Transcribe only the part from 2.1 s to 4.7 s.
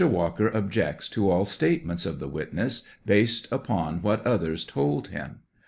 the witness based upon what others